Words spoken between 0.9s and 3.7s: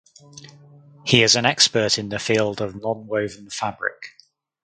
He is an expert in the field of nonwoven